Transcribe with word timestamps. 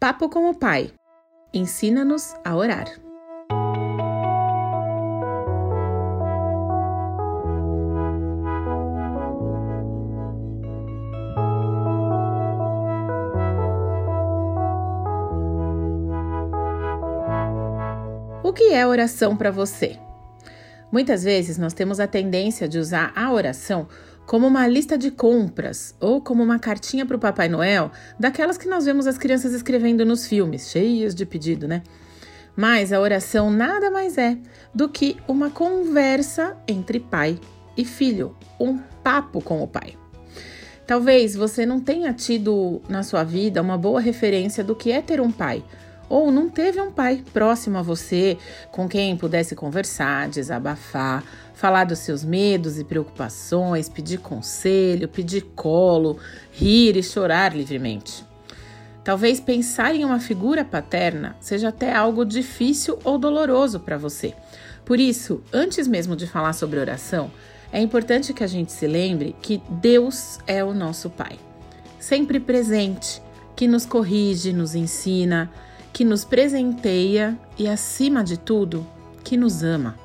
Papo 0.00 0.30
com 0.30 0.48
o 0.48 0.54
Pai. 0.54 0.90
Ensina-nos 1.52 2.34
a 2.42 2.56
orar. 2.56 2.86
O 18.42 18.54
que 18.54 18.72
é 18.72 18.86
oração 18.86 19.36
para 19.36 19.50
você? 19.50 19.98
Muitas 20.90 21.22
vezes 21.22 21.58
nós 21.58 21.74
temos 21.74 22.00
a 22.00 22.06
tendência 22.06 22.66
de 22.66 22.78
usar 22.78 23.12
a 23.14 23.30
oração 23.30 23.86
como 24.30 24.46
uma 24.46 24.64
lista 24.68 24.96
de 24.96 25.10
compras 25.10 25.92
ou 25.98 26.20
como 26.20 26.40
uma 26.40 26.56
cartinha 26.56 27.04
para 27.04 27.16
o 27.16 27.18
Papai 27.18 27.48
Noel, 27.48 27.90
daquelas 28.16 28.56
que 28.56 28.68
nós 28.68 28.84
vemos 28.84 29.08
as 29.08 29.18
crianças 29.18 29.52
escrevendo 29.52 30.06
nos 30.06 30.24
filmes, 30.24 30.70
cheias 30.70 31.16
de 31.16 31.26
pedido, 31.26 31.66
né? 31.66 31.82
Mas 32.54 32.92
a 32.92 33.00
oração 33.00 33.50
nada 33.50 33.90
mais 33.90 34.16
é 34.16 34.38
do 34.72 34.88
que 34.88 35.16
uma 35.26 35.50
conversa 35.50 36.56
entre 36.68 37.00
pai 37.00 37.40
e 37.76 37.84
filho, 37.84 38.36
um 38.60 38.78
papo 39.02 39.42
com 39.42 39.64
o 39.64 39.66
pai. 39.66 39.96
Talvez 40.86 41.34
você 41.34 41.66
não 41.66 41.80
tenha 41.80 42.12
tido 42.12 42.80
na 42.88 43.02
sua 43.02 43.24
vida 43.24 43.60
uma 43.60 43.76
boa 43.76 44.00
referência 44.00 44.62
do 44.62 44.76
que 44.76 44.92
é 44.92 45.02
ter 45.02 45.20
um 45.20 45.32
pai 45.32 45.64
ou 46.10 46.32
não 46.32 46.50
teve 46.50 46.80
um 46.80 46.90
pai 46.90 47.24
próximo 47.32 47.78
a 47.78 47.82
você 47.82 48.36
com 48.72 48.88
quem 48.88 49.16
pudesse 49.16 49.54
conversar, 49.54 50.28
desabafar, 50.28 51.22
falar 51.54 51.84
dos 51.84 52.00
seus 52.00 52.24
medos 52.24 52.80
e 52.80 52.84
preocupações, 52.84 53.88
pedir 53.88 54.18
conselho, 54.18 55.08
pedir 55.08 55.42
colo, 55.54 56.18
rir 56.50 56.96
e 56.96 57.02
chorar 57.02 57.54
livremente. 57.56 58.24
Talvez 59.04 59.38
pensar 59.38 59.94
em 59.94 60.04
uma 60.04 60.18
figura 60.18 60.64
paterna 60.64 61.36
seja 61.40 61.68
até 61.68 61.94
algo 61.94 62.24
difícil 62.24 62.98
ou 63.04 63.16
doloroso 63.16 63.78
para 63.78 63.96
você. 63.96 64.34
Por 64.84 64.98
isso, 64.98 65.40
antes 65.52 65.86
mesmo 65.86 66.16
de 66.16 66.26
falar 66.26 66.54
sobre 66.54 66.80
oração, 66.80 67.30
é 67.72 67.80
importante 67.80 68.34
que 68.34 68.42
a 68.42 68.48
gente 68.48 68.72
se 68.72 68.88
lembre 68.88 69.36
que 69.40 69.62
Deus 69.70 70.40
é 70.44 70.64
o 70.64 70.74
nosso 70.74 71.08
Pai, 71.08 71.38
sempre 72.00 72.40
presente, 72.40 73.22
que 73.54 73.68
nos 73.68 73.86
corrige, 73.86 74.52
nos 74.52 74.74
ensina, 74.74 75.48
que 75.92 76.04
nos 76.04 76.24
presenteia 76.24 77.38
e, 77.58 77.68
acima 77.68 78.22
de 78.22 78.38
tudo, 78.38 78.86
que 79.24 79.36
nos 79.36 79.62
ama. 79.62 79.98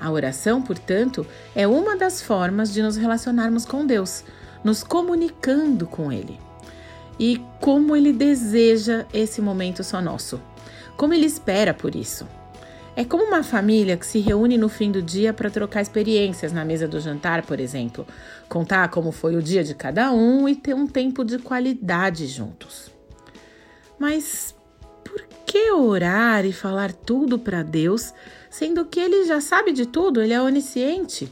A 0.00 0.10
oração, 0.10 0.60
portanto, 0.60 1.26
é 1.54 1.66
uma 1.66 1.96
das 1.96 2.20
formas 2.20 2.72
de 2.72 2.82
nos 2.82 2.96
relacionarmos 2.96 3.64
com 3.64 3.86
Deus, 3.86 4.24
nos 4.62 4.82
comunicando 4.82 5.86
com 5.86 6.12
Ele. 6.12 6.38
E 7.18 7.40
como 7.60 7.94
Ele 7.94 8.12
deseja 8.12 9.06
esse 9.12 9.40
momento 9.40 9.84
só 9.84 10.00
nosso, 10.00 10.40
como 10.96 11.14
Ele 11.14 11.26
espera 11.26 11.72
por 11.72 11.94
isso. 11.94 12.26
É 12.96 13.04
como 13.04 13.24
uma 13.24 13.42
família 13.42 13.96
que 13.96 14.06
se 14.06 14.20
reúne 14.20 14.56
no 14.56 14.68
fim 14.68 14.92
do 14.92 15.02
dia 15.02 15.32
para 15.32 15.50
trocar 15.50 15.82
experiências 15.82 16.52
na 16.52 16.64
mesa 16.64 16.86
do 16.86 17.00
jantar, 17.00 17.42
por 17.42 17.58
exemplo, 17.58 18.06
contar 18.48 18.88
como 18.88 19.10
foi 19.10 19.34
o 19.34 19.42
dia 19.42 19.64
de 19.64 19.74
cada 19.74 20.12
um 20.12 20.48
e 20.48 20.54
ter 20.54 20.74
um 20.74 20.86
tempo 20.86 21.24
de 21.24 21.38
qualidade 21.38 22.26
juntos. 22.28 22.90
Mas 23.98 24.54
orar 25.72 26.44
e 26.44 26.52
falar 26.52 26.92
tudo 26.92 27.38
para 27.38 27.62
Deus, 27.62 28.12
sendo 28.50 28.84
que 28.84 29.00
ele 29.00 29.24
já 29.24 29.40
sabe 29.40 29.72
de 29.72 29.86
tudo, 29.86 30.20
ele 30.20 30.32
é 30.32 30.40
onisciente? 30.40 31.30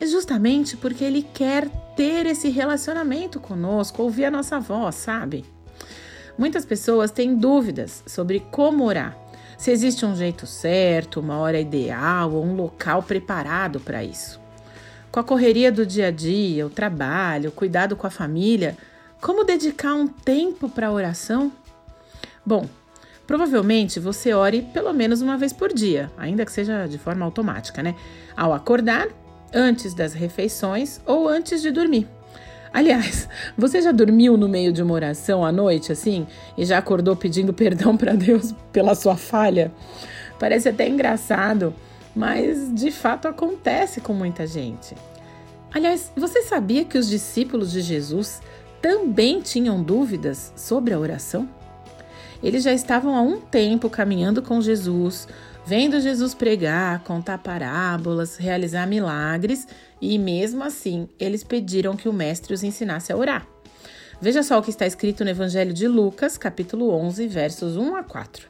É 0.00 0.06
justamente 0.06 0.76
porque 0.76 1.04
ele 1.04 1.22
quer 1.22 1.68
ter 1.96 2.26
esse 2.26 2.48
relacionamento 2.48 3.38
conosco, 3.38 4.02
ouvir 4.02 4.26
a 4.26 4.30
nossa 4.30 4.58
voz, 4.58 4.96
sabe? 4.96 5.44
Muitas 6.36 6.64
pessoas 6.64 7.10
têm 7.10 7.36
dúvidas 7.36 8.02
sobre 8.06 8.40
como 8.50 8.84
orar. 8.84 9.16
Se 9.56 9.70
existe 9.70 10.04
um 10.04 10.16
jeito 10.16 10.46
certo, 10.46 11.20
uma 11.20 11.38
hora 11.38 11.60
ideal 11.60 12.32
ou 12.32 12.44
um 12.44 12.56
local 12.56 13.02
preparado 13.02 13.78
para 13.78 14.02
isso. 14.02 14.40
Com 15.12 15.20
a 15.20 15.24
correria 15.24 15.70
do 15.70 15.86
dia 15.86 16.08
a 16.08 16.10
dia, 16.10 16.66
o 16.66 16.70
trabalho, 16.70 17.50
o 17.50 17.52
cuidado 17.52 17.94
com 17.94 18.06
a 18.06 18.10
família, 18.10 18.76
como 19.20 19.44
dedicar 19.44 19.94
um 19.94 20.08
tempo 20.08 20.68
para 20.68 20.90
oração? 20.90 21.52
Bom, 22.44 22.68
Provavelmente 23.26 23.98
você 23.98 24.34
ore 24.34 24.62
pelo 24.62 24.92
menos 24.92 25.22
uma 25.22 25.38
vez 25.38 25.52
por 25.52 25.72
dia, 25.72 26.10
ainda 26.16 26.44
que 26.44 26.52
seja 26.52 26.86
de 26.86 26.98
forma 26.98 27.24
automática, 27.24 27.82
né? 27.82 27.94
Ao 28.36 28.52
acordar, 28.52 29.08
antes 29.52 29.94
das 29.94 30.12
refeições 30.12 31.00
ou 31.06 31.28
antes 31.28 31.62
de 31.62 31.70
dormir. 31.70 32.08
Aliás, 32.72 33.28
você 33.56 33.80
já 33.80 33.92
dormiu 33.92 34.36
no 34.36 34.48
meio 34.48 34.72
de 34.72 34.82
uma 34.82 34.92
oração 34.92 35.44
à 35.44 35.52
noite 35.52 35.92
assim 35.92 36.26
e 36.58 36.64
já 36.64 36.78
acordou 36.78 37.14
pedindo 37.14 37.52
perdão 37.54 37.96
para 37.96 38.14
Deus 38.14 38.52
pela 38.72 38.94
sua 38.94 39.16
falha? 39.16 39.72
Parece 40.38 40.68
até 40.68 40.88
engraçado, 40.88 41.72
mas 42.14 42.74
de 42.74 42.90
fato 42.90 43.28
acontece 43.28 44.00
com 44.00 44.12
muita 44.12 44.46
gente. 44.46 44.94
Aliás, 45.72 46.12
você 46.16 46.42
sabia 46.42 46.84
que 46.84 46.98
os 46.98 47.08
discípulos 47.08 47.72
de 47.72 47.80
Jesus 47.80 48.42
também 48.82 49.40
tinham 49.40 49.82
dúvidas 49.82 50.52
sobre 50.56 50.92
a 50.92 50.98
oração? 50.98 51.48
Eles 52.44 52.62
já 52.62 52.74
estavam 52.74 53.16
há 53.16 53.22
um 53.22 53.40
tempo 53.40 53.88
caminhando 53.88 54.42
com 54.42 54.60
Jesus, 54.60 55.26
vendo 55.64 55.98
Jesus 55.98 56.34
pregar, 56.34 57.02
contar 57.02 57.38
parábolas, 57.38 58.36
realizar 58.36 58.86
milagres 58.86 59.66
e, 59.98 60.18
mesmo 60.18 60.62
assim, 60.62 61.08
eles 61.18 61.42
pediram 61.42 61.96
que 61.96 62.06
o 62.06 62.12
Mestre 62.12 62.52
os 62.52 62.62
ensinasse 62.62 63.10
a 63.10 63.16
orar. 63.16 63.46
Veja 64.20 64.42
só 64.42 64.58
o 64.58 64.62
que 64.62 64.68
está 64.68 64.86
escrito 64.86 65.24
no 65.24 65.30
Evangelho 65.30 65.72
de 65.72 65.88
Lucas, 65.88 66.36
capítulo 66.36 66.90
11, 66.90 67.26
versos 67.28 67.78
1 67.78 67.96
a 67.96 68.02
4. 68.02 68.46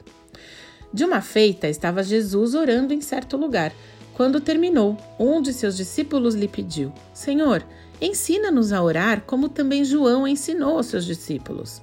De 0.92 1.04
uma 1.04 1.20
feita 1.20 1.68
estava 1.68 2.02
Jesus 2.02 2.54
orando 2.54 2.92
em 2.92 3.00
certo 3.00 3.36
lugar. 3.36 3.72
Quando 4.12 4.40
terminou, 4.40 4.96
um 5.20 5.40
de 5.40 5.52
seus 5.52 5.76
discípulos 5.76 6.34
lhe 6.34 6.48
pediu: 6.48 6.92
Senhor, 7.12 7.64
ensina-nos 8.00 8.72
a 8.72 8.82
orar 8.82 9.20
como 9.20 9.48
também 9.48 9.84
João 9.84 10.26
ensinou 10.26 10.78
aos 10.78 10.86
seus 10.86 11.04
discípulos. 11.04 11.80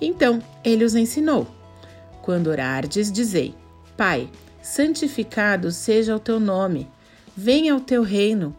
Então 0.00 0.42
ele 0.64 0.84
os 0.84 0.94
ensinou: 0.94 1.46
Quando 2.22 2.48
orardes, 2.48 3.10
dizei: 3.10 3.54
Pai, 3.96 4.28
santificado 4.62 5.70
seja 5.70 6.14
o 6.14 6.20
teu 6.20 6.38
nome, 6.38 6.88
venha 7.36 7.74
o 7.74 7.80
teu 7.80 8.02
reino. 8.02 8.54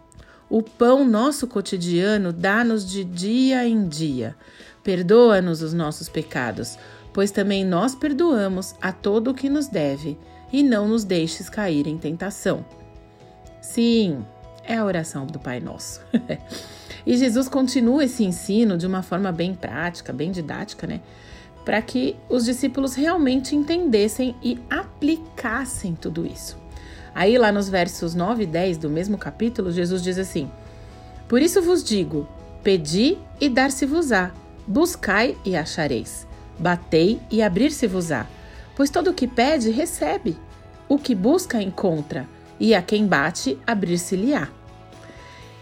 O 0.50 0.64
pão 0.64 1.06
nosso 1.06 1.46
cotidiano 1.46 2.34
dá-nos 2.34 2.90
de 2.90 3.04
dia 3.04 3.68
em 3.68 3.88
dia. 3.88 4.36
Perdoa-nos 4.84 5.62
os 5.62 5.74
nossos 5.74 6.10
pecados, 6.10 6.78
pois 7.14 7.30
também 7.30 7.64
nós 7.64 7.94
perdoamos 7.94 8.74
a 8.82 8.92
todo 8.92 9.30
o 9.30 9.34
que 9.34 9.48
nos 9.48 9.68
deve, 9.68 10.18
e 10.52 10.64
não 10.64 10.88
nos 10.88 11.04
deixes 11.04 11.50
cair 11.50 11.86
em 11.86 11.98
tentação. 11.98 12.66
Sim, 13.62 14.26
é 14.64 14.78
a 14.78 14.86
oração 14.86 15.28
do 15.28 15.38
Pai 15.38 15.60
Nosso. 15.60 16.02
e 17.06 17.18
Jesus 17.18 17.48
continua 17.48 18.04
esse 18.04 18.24
ensino 18.24 18.78
de 18.78 18.88
uma 18.88 19.02
forma 19.02 19.32
bem 19.32 19.54
prática, 19.54 20.14
bem 20.14 20.32
didática, 20.32 20.86
né? 20.88 21.02
para 21.70 21.84
que 21.84 22.16
os 22.28 22.46
discípulos 22.46 22.96
realmente 22.96 23.56
entendessem 23.56 24.36
e 24.42 24.60
aplicassem 24.70 25.94
tudo 25.94 26.26
isso. 26.26 26.58
Aí, 27.14 27.38
lá 27.38 27.52
nos 27.52 27.70
versos 27.70 28.16
9 28.16 28.44
e 28.44 28.48
10 28.48 28.78
do 28.78 28.90
mesmo 28.90 29.20
capítulo, 29.20 29.72
Jesus 29.72 30.02
diz 30.02 30.18
assim: 30.18 30.50
Por 31.28 31.42
isso 31.42 31.62
vos 31.62 31.84
digo: 31.84 32.28
pedi 32.64 33.20
e 33.40 33.48
dar-se-vos-á, 33.48 34.32
buscai 34.66 35.38
e 35.46 35.56
achareis, 35.56 36.26
batei 36.58 37.20
e 37.30 37.40
abrir-se-vos-á. 37.42 38.26
Pois 38.76 38.90
todo 38.90 39.12
o 39.12 39.14
que 39.14 39.28
pede, 39.28 39.70
recebe, 39.70 40.38
o 40.88 40.98
que 40.98 41.14
busca, 41.14 41.62
encontra, 41.62 42.28
e 42.60 42.74
a 42.74 42.82
quem 42.82 43.06
bate, 43.06 43.60
abrir-se-lhe-á. 43.68 44.48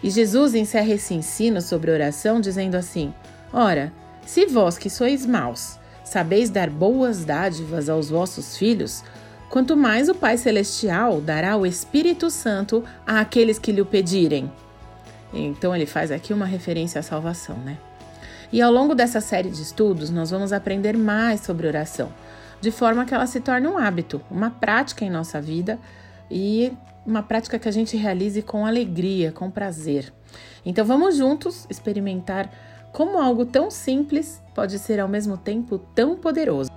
E 0.04 0.10
Jesus 0.10 0.54
encerra 0.54 0.94
esse 0.94 1.14
ensino 1.14 1.62
sobre 1.62 1.92
oração 1.92 2.40
dizendo 2.40 2.76
assim: 2.76 3.14
Ora, 3.52 3.92
se 4.26 4.46
vós 4.46 4.78
que 4.78 4.90
sois 4.90 5.26
maus, 5.26 5.80
sabeis 6.04 6.50
dar 6.50 6.70
boas 6.70 7.26
dádivas 7.26 7.90
aos 7.90 8.10
vossos 8.10 8.58
filhos, 8.58 9.04
quanto 9.50 9.76
mais 9.76 10.10
o 10.10 10.16
Pai 10.16 10.38
Celestial 10.38 11.22
dará 11.22 11.58
o 11.58 11.66
Espírito 11.66 12.30
Santo 12.30 12.84
àqueles 13.06 13.58
que 13.58 13.72
lhe 13.72 13.82
o 13.82 13.86
pedirem. 13.86 14.52
Então 15.34 15.76
ele 15.76 15.86
faz 15.86 16.12
aqui 16.12 16.34
uma 16.34 16.46
referência 16.46 17.00
à 17.00 17.04
salvação, 17.04 17.58
né? 17.58 17.78
E 18.52 18.62
ao 18.62 18.72
longo 18.72 18.96
dessa 18.96 19.20
série 19.20 19.50
de 19.50 19.62
estudos, 19.62 20.10
nós 20.10 20.32
vamos 20.32 20.54
aprender 20.54 20.98
mais 20.98 21.42
sobre 21.42 21.68
oração, 21.68 22.12
de 22.62 22.72
forma 22.72 23.04
que 23.06 23.14
ela 23.14 23.28
se 23.28 23.42
torne 23.42 23.68
um 23.68 23.78
hábito, 23.78 24.22
uma 24.32 24.50
prática 24.50 25.04
em 25.04 25.10
nossa 25.10 25.42
vida 25.42 25.78
e 26.32 26.72
uma 27.08 27.24
prática 27.24 27.58
que 27.58 27.70
a 27.70 27.72
gente 27.72 27.96
realize 27.96 28.42
com 28.42 28.66
alegria, 28.66 29.32
com 29.32 29.50
prazer. 29.50 30.14
Então 30.66 30.86
vamos 30.86 31.16
juntos 31.16 31.66
experimentar 31.70 32.52
como 32.92 33.18
algo 33.18 33.46
tão 33.46 33.72
simples 33.72 34.44
pode 34.54 34.78
ser 34.78 35.00
ao 35.00 35.08
mesmo 35.08 35.38
tempo 35.38 35.80
tão 35.96 36.18
poderoso. 36.18 36.77